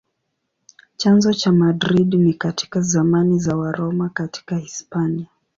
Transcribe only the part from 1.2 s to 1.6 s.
cha